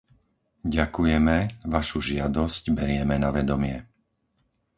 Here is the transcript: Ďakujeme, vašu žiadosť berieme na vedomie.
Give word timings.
Ďakujeme, 0.77 1.37
vašu 1.75 1.99
žiadosť 2.09 2.63
berieme 2.77 3.15
na 3.23 3.29
vedomie. 3.37 3.77